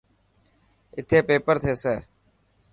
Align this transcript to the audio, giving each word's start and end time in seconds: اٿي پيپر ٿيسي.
اٿي 0.97 1.17
پيپر 1.27 1.55
ٿيسي. 1.63 1.95